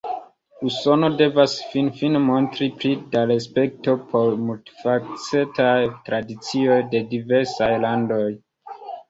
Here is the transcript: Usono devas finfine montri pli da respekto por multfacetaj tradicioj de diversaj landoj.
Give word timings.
Usono 0.67 1.09
devas 1.17 1.51
finfine 1.73 2.21
montri 2.23 2.69
pli 2.79 2.93
da 3.11 3.21
respekto 3.33 3.95
por 4.15 4.33
multfacetaj 4.47 5.77
tradicioj 6.09 6.81
de 6.97 7.05
diversaj 7.15 7.71
landoj. 7.87 8.27